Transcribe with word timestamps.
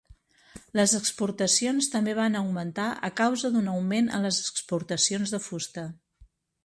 Les 0.77 0.93
exportacions 0.99 1.89
també 1.95 2.15
van 2.19 2.39
augmentar, 2.39 2.87
a 3.09 3.11
causa 3.21 3.51
d'un 3.57 3.69
augment 3.75 4.09
en 4.19 4.27
les 4.29 4.41
exportacions 4.47 5.35
de 5.37 5.43
fusta. 5.51 5.85